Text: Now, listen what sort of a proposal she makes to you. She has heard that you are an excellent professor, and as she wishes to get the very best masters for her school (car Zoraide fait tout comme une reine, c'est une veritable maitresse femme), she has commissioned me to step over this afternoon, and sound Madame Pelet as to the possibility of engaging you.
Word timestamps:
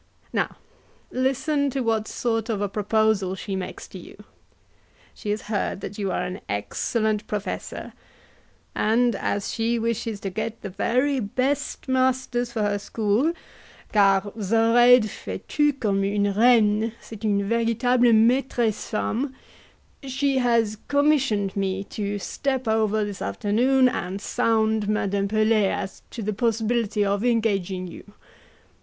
Now, 0.33 0.55
listen 1.11 1.69
what 1.69 2.07
sort 2.07 2.49
of 2.49 2.59
a 2.59 2.67
proposal 2.67 3.35
she 3.35 3.55
makes 3.55 3.87
to 3.89 3.99
you. 3.99 4.17
She 5.13 5.29
has 5.29 5.43
heard 5.43 5.81
that 5.81 5.99
you 5.99 6.11
are 6.11 6.23
an 6.23 6.41
excellent 6.49 7.27
professor, 7.27 7.93
and 8.73 9.15
as 9.15 9.53
she 9.53 9.77
wishes 9.77 10.19
to 10.21 10.31
get 10.31 10.61
the 10.63 10.71
very 10.71 11.19
best 11.19 11.87
masters 11.87 12.51
for 12.51 12.63
her 12.63 12.79
school 12.79 13.33
(car 13.93 14.33
Zoraide 14.41 15.07
fait 15.07 15.47
tout 15.47 15.79
comme 15.79 16.01
une 16.03 16.33
reine, 16.35 16.93
c'est 16.99 17.23
une 17.23 17.47
veritable 17.47 18.11
maitresse 18.11 18.89
femme), 18.89 19.35
she 20.01 20.39
has 20.39 20.77
commissioned 20.87 21.55
me 21.55 21.83
to 21.83 22.17
step 22.17 22.67
over 22.67 23.05
this 23.05 23.21
afternoon, 23.21 23.87
and 23.87 24.19
sound 24.19 24.89
Madame 24.89 25.27
Pelet 25.27 25.69
as 25.71 26.01
to 26.09 26.23
the 26.23 26.33
possibility 26.33 27.05
of 27.05 27.23
engaging 27.23 27.85
you. 27.85 28.15